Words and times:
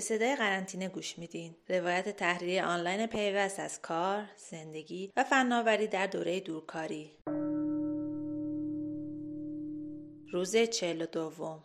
به 0.00 0.04
صدای 0.04 0.36
قرنطینه 0.36 0.88
گوش 0.88 1.18
میدین. 1.18 1.54
روایت 1.68 2.08
تحریری 2.08 2.60
آنلاین 2.60 3.06
پیوست 3.06 3.60
از 3.60 3.80
کار، 3.82 4.24
زندگی 4.36 5.12
و 5.16 5.24
فناوری 5.24 5.86
در 5.86 6.06
دوره 6.06 6.40
دورکاری. 6.40 7.10
روز 10.32 10.56
چهل 10.56 11.06
دوم 11.06 11.62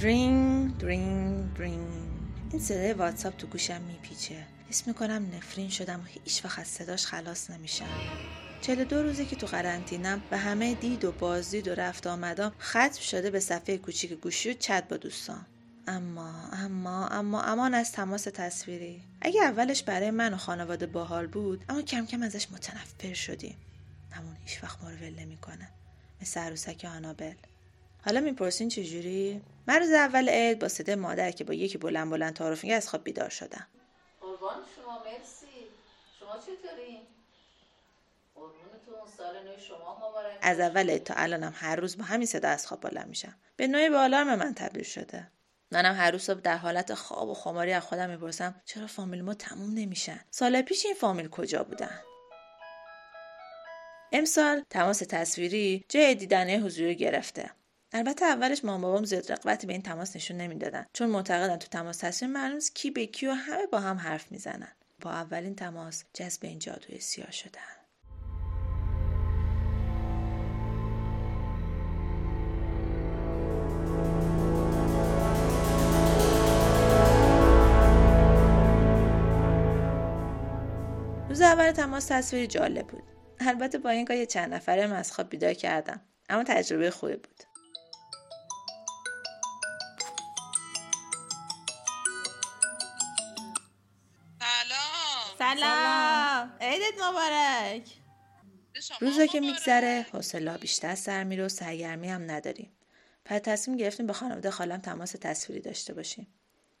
درینگ 0.00 0.76
درینگ 0.76 1.54
درینگ 1.54 2.09
این 2.52 2.62
صدای 2.62 2.92
واتساپ 2.92 3.36
تو 3.36 3.46
گوشم 3.46 3.80
میپیچه. 3.80 4.46
حس 4.68 4.86
می‌کنم 4.86 5.26
نفرین 5.34 5.70
شدم 5.70 6.00
و 6.00 6.04
هیچ 6.24 6.44
وقت 6.44 6.58
از 6.58 6.66
صداش 6.66 7.06
خلاص 7.06 7.50
نمیشم. 7.50 7.88
چهل 8.60 8.84
دو 8.84 9.02
روزه 9.02 9.24
که 9.24 9.36
تو 9.36 9.46
قرنطینم 9.46 10.22
و 10.30 10.38
همه 10.38 10.74
دید 10.74 11.04
و 11.04 11.12
بازدید 11.12 11.68
و 11.68 11.74
رفت 11.74 12.06
آمدام 12.06 12.52
ختم 12.60 13.00
شده 13.00 13.30
به 13.30 13.40
صفحه 13.40 13.78
کوچیک 13.78 14.12
گوشی 14.12 14.50
و 14.50 14.54
چت 14.54 14.88
با 14.88 14.96
دوستان. 14.96 15.46
اما 15.86 16.48
اما 16.52 17.08
اما 17.08 17.42
امان 17.42 17.74
از 17.74 17.92
تماس 17.92 18.22
تصویری. 18.22 19.02
اگه 19.20 19.42
اولش 19.42 19.82
برای 19.82 20.10
من 20.10 20.34
و 20.34 20.36
خانواده 20.36 20.86
باحال 20.86 21.26
بود 21.26 21.64
اما 21.68 21.82
کم 21.82 22.06
کم 22.06 22.22
ازش 22.22 22.46
متنفر 22.50 23.14
شدیم. 23.14 23.56
همون 24.10 24.36
هیچ 24.44 24.62
وقت 24.64 24.82
ما 24.82 24.90
رو 24.90 24.96
ول 24.96 25.18
نمی‌کنه. 25.18 25.68
مثل 26.22 26.40
عروسک 26.40 26.86
آنابل. 26.96 27.34
حالا 28.04 28.20
می‌پرسین 28.20 28.68
چجوری؟ 28.68 29.40
روز 29.78 29.92
اول 29.92 30.28
عید 30.28 30.58
با 30.58 30.68
صدای 30.68 30.94
مادر 30.94 31.30
که 31.30 31.44
با 31.44 31.54
یکی 31.54 31.78
بلند 31.78 32.10
بلند 32.10 32.34
تعارف 32.34 32.64
از 32.64 32.88
خواب 32.88 33.04
بیدار 33.04 33.28
شدم. 33.28 33.66
قربان 34.20 34.56
شما 34.76 34.98
مرسی. 35.04 35.46
شما 36.20 36.38
چطوری؟ 36.38 36.98
قربونتون 38.34 39.16
سال 39.16 39.34
نو 39.44 39.58
شما 39.58 40.08
مبارک 40.08 40.38
از 40.42 40.60
اول 40.60 40.90
عید 40.90 41.04
تا 41.04 41.14
الانم 41.16 41.52
هر 41.56 41.76
روز 41.76 41.98
با 41.98 42.04
همین 42.04 42.26
صدا 42.26 42.48
از 42.48 42.66
خواب 42.66 42.80
بلند 42.80 43.08
میشم. 43.08 43.34
به 43.56 43.66
نوعی 43.66 43.90
به 43.90 43.96
آلارم 43.96 44.34
من 44.34 44.54
تبدیل 44.54 44.82
شده. 44.82 45.30
منم 45.72 45.94
هر 45.94 46.10
روز 46.10 46.22
صبح 46.22 46.40
در 46.40 46.56
حالت 46.56 46.94
خواب 46.94 47.28
و 47.28 47.34
خماری 47.34 47.72
از 47.72 47.82
خودم 47.82 48.10
می‌پرسم 48.10 48.62
چرا 48.64 48.86
فامیل 48.86 49.22
ما 49.22 49.34
تموم 49.34 49.70
نمیشن؟ 49.74 50.20
سال 50.30 50.62
پیش 50.62 50.86
این 50.86 50.94
فامیل 50.94 51.28
کجا 51.28 51.64
بودن؟ 51.64 52.00
امسال 54.12 54.62
تماس 54.70 54.98
تصویری 54.98 55.84
جای 55.88 56.14
دیدنه 56.14 56.58
حضوری 56.58 56.96
گرفته. 56.96 57.50
البته 57.92 58.24
اولش 58.24 58.64
مام 58.64 58.80
بابام 58.80 59.04
زیاد 59.04 59.32
رقبتی 59.32 59.66
به 59.66 59.72
این 59.72 59.82
تماس 59.82 60.16
نشون 60.16 60.36
نمی‌دادن. 60.36 60.86
چون 60.92 61.08
معتقدن 61.08 61.56
تو 61.56 61.68
تماس 61.68 61.98
تصویر 61.98 62.30
معلوم 62.30 62.58
کی 62.74 62.90
به 62.90 63.06
کی 63.06 63.26
و 63.26 63.30
همه 63.32 63.66
با 63.66 63.80
هم 63.80 63.96
حرف 63.96 64.32
می‌زنن. 64.32 64.72
با 65.00 65.10
اولین 65.10 65.54
تماس 65.56 66.04
جذب 66.14 66.44
این 66.44 66.58
جادوی 66.58 67.00
سیاه 67.00 67.30
شدن. 67.30 67.60
روز 81.28 81.40
اول 81.40 81.70
تماس 81.70 82.06
تصویری 82.06 82.46
جالب 82.46 82.86
بود. 82.86 83.02
البته 83.40 83.78
با 83.78 83.90
این 83.90 84.04
کار 84.04 84.16
یه 84.16 84.26
چند 84.26 84.54
نفره 84.54 84.94
از 84.94 85.12
خواب 85.12 85.30
بیدار 85.30 85.54
کردم. 85.54 86.00
اما 86.28 86.44
تجربه 86.44 86.90
خوبی 86.90 87.16
بود. 87.16 87.49
سلام. 95.40 96.52
عیدت 96.60 97.02
مبارک. 97.02 97.88
روزا 99.00 99.26
که 99.26 99.40
میگذره 99.40 100.06
حوصله 100.12 100.58
بیشتر 100.58 100.94
سر 100.94 101.24
میره 101.24 101.44
و 101.44 101.48
سرگرمی 101.48 102.08
هم 102.08 102.30
نداریم. 102.30 102.72
پر 103.24 103.38
تصمیم 103.38 103.76
گرفتیم 103.76 104.06
به 104.06 104.12
خانواده 104.12 104.50
خالم 104.50 104.76
تماس 104.76 105.12
تصویری 105.12 105.62
داشته 105.62 105.94
باشیم. 105.94 106.26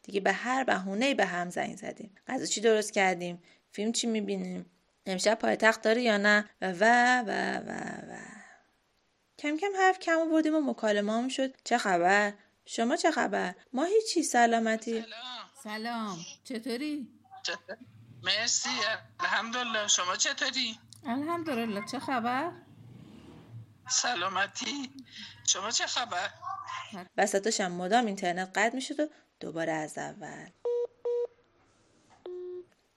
دیگه 0.02 0.20
به 0.20 0.32
هر 0.32 0.64
بهونه 0.64 1.14
به 1.14 1.26
هم 1.26 1.50
زنگ 1.50 1.76
زدیم. 1.76 2.14
غذا 2.28 2.46
چی 2.46 2.60
درست 2.60 2.92
کردیم؟ 2.92 3.42
فیلم 3.72 3.92
چی 3.92 4.06
می‌بینیم؟ 4.06 4.70
امشب 5.06 5.34
پایتخت 5.34 5.82
داره 5.82 6.02
یا 6.02 6.16
نه؟ 6.16 6.50
و 6.60 6.72
و 6.72 6.84
و 7.26 7.30
و 7.56 7.72
و. 8.12 8.18
کم 9.38 9.56
کم 9.56 9.70
حرف 9.78 9.98
کم 9.98 10.18
آوردیم 10.18 10.54
و 10.54 10.60
مکالمه 10.60 11.12
هم 11.12 11.28
شد. 11.28 11.54
چه 11.64 11.78
خبر؟ 11.78 12.32
شما 12.64 12.96
چه 12.96 13.10
خبر؟ 13.10 13.54
ما 13.72 13.84
هیچی 13.84 14.22
سلامتی. 14.22 15.04
سلام. 15.64 16.18
چطوری؟ 16.44 17.08
مرسی 18.22 18.68
الحمدلله 19.20 19.88
شما 19.88 20.16
چطوری؟ 20.16 20.78
الحمدلله 21.06 21.86
چه 21.90 21.98
خبر؟ 21.98 22.52
سلامتی 23.90 24.90
شما 25.46 25.70
چه 25.70 25.86
خبر؟ 25.86 26.30
وسطش 27.16 27.60
هم 27.60 27.72
مدام 27.72 28.06
اینترنت 28.06 28.50
قطع 28.54 28.74
می‌شد 28.74 29.00
و 29.00 29.06
دوباره 29.40 29.72
از 29.72 29.98
اول 29.98 30.50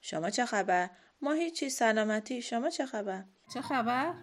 شما 0.02 0.30
چه 0.30 0.46
خبر؟ 0.46 0.90
ما 1.22 1.34
هیچی 1.34 1.70
سلامتی 1.70 2.42
شما 2.42 2.70
چه 2.70 2.86
خبر؟ 2.86 3.24
چه 3.54 3.62
خبر؟ 3.62 4.14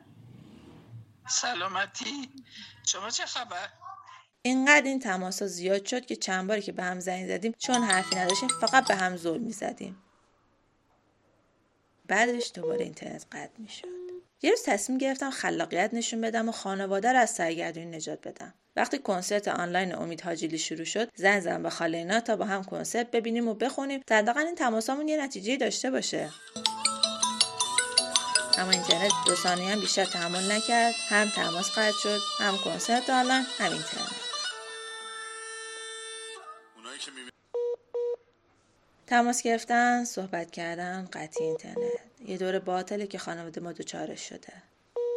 سلامتی 1.29 2.31
شما 2.87 3.11
چه 3.11 3.27
خبر؟ 3.27 3.69
اینقدر 4.43 4.87
این 4.87 4.99
تماس 4.99 5.43
زیاد 5.43 5.87
شد 5.87 6.07
که 6.07 6.17
چند 6.17 6.49
باری 6.49 6.63
که 6.63 6.73
به 6.73 6.83
هم 6.83 7.01
زنگ 7.01 7.29
زدیم 7.29 7.53
چون 7.59 7.83
حرفی 7.83 8.17
نداشتیم 8.17 8.49
فقط 8.61 8.89
به 8.89 8.95
هم 8.95 9.17
زل 9.17 9.39
می‌زدیم 9.39 10.03
بعدش 12.11 12.51
دوباره 12.55 12.85
اینترنت 12.85 13.25
قطع 13.33 13.59
می‌شد. 13.59 13.89
یه 14.43 14.51
روز 14.51 14.63
تصمیم 14.63 14.99
گرفتم 14.99 15.31
خلاقیت 15.31 15.91
نشون 15.93 16.21
بدم 16.21 16.49
و 16.49 16.53
خانواده 16.53 17.13
رو 17.13 17.19
از 17.19 17.31
سرگردونی 17.31 17.87
نجات 17.87 18.29
بدم. 18.29 18.55
وقتی 18.77 18.99
کنسرت 18.99 19.49
آنلاین 19.49 19.95
امید 19.95 20.21
حاجیلی 20.21 20.59
شروع 20.59 20.85
شد 20.85 21.09
زن 21.15 21.41
زن 21.41 21.63
به 21.63 21.71
خاله 21.71 22.21
تا 22.21 22.37
با 22.37 22.45
هم 22.45 22.65
کنسرت 22.65 23.11
ببینیم 23.11 23.49
و 23.49 23.55
بخونیم 23.55 24.01
تا 24.07 24.17
این 24.17 24.55
تماسامون 24.55 25.09
یه 25.09 25.23
نتیجه 25.23 25.57
داشته 25.57 25.91
باشه. 25.91 26.31
اما 28.59 28.71
اینترنت 28.71 29.13
دو 29.27 29.35
ثانیه 29.35 29.69
هم 29.69 29.81
بیشتر 29.81 30.05
تحمل 30.05 30.53
نکرد. 30.53 30.95
هم 31.09 31.29
تماس 31.29 31.71
قطع 31.71 31.99
شد 32.03 32.21
هم 32.39 32.57
کنسرت 32.57 33.11
آنلاین 33.11 33.47
هم 33.59 33.73
اینترنت 33.73 34.21
تماس 39.11 39.43
گرفتن 39.43 40.05
صحبت 40.05 40.51
کردن 40.51 41.09
قطعی 41.13 41.47
اینترنت. 41.47 41.77
یه 42.27 42.37
دور 42.37 42.59
باطله 42.59 43.07
که 43.07 43.19
خانواده 43.19 43.61
ما 43.61 43.73
دوچارش 43.73 44.29
شده. 44.29 44.53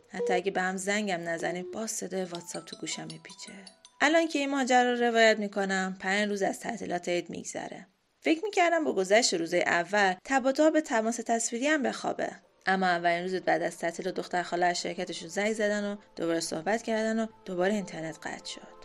حتی 0.10 0.34
اگه 0.34 0.52
به 0.52 0.62
هم 0.62 0.78
زنگم 0.78 1.30
نزنیم 1.30 1.66
باز 1.74 1.92
صدای 1.92 2.26
واتساپ 2.26 2.66
تو 2.66 2.76
گوشم 2.76 3.04
میپیچه. 3.04 3.54
الان 4.02 4.28
که 4.28 4.40
این 4.40 4.50
ماجرا 4.50 4.94
رو 4.94 5.00
روایت 5.00 5.40
می‌کنم 5.40 5.98
پنج 6.00 6.30
روز 6.30 6.42
از 6.42 6.60
تعطیلات 6.60 7.10
عید 7.10 7.30
میگذره. 7.30 7.88
فکر 8.22 8.44
می‌کردم 8.44 8.84
با 8.84 8.94
گذشت 8.94 9.34
روزه 9.34 9.58
اول 9.58 10.14
تباتا 10.24 10.70
به 10.70 10.82
تماس 10.82 11.16
تصویری 11.16 11.68
هم 11.68 11.84
بخوابه. 11.84 12.32
اما 12.66 12.86
اولین 12.86 13.24
روز 13.24 13.36
بعد 13.36 13.62
از 13.62 13.78
تعطیل 13.78 14.12
دختر 14.12 14.44
خاله 14.44 14.66
از 14.66 14.82
شرکتشون 14.82 15.30
زنگ 15.30 15.54
زدن 15.54 15.84
و 15.92 15.96
دوباره 16.16 16.40
صحبت 16.40 16.82
کردن 16.82 17.20
و 17.20 17.28
دوباره 17.46 17.74
اینترنت 17.74 18.18
قطع 18.18 18.46
شد. 18.46 18.84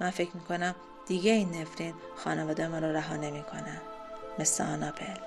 من 0.00 0.10
فکر 0.10 0.30
می‌کنم 0.34 0.74
دیگه 1.08 1.32
این 1.32 1.60
نفرین 1.60 1.94
خانواده 2.16 2.68
ما 2.68 2.78
رو 2.78 2.92
رها 2.92 3.16
نمی‌کنن 3.16 3.80
من 4.38 4.40
السانابيل 4.40 5.20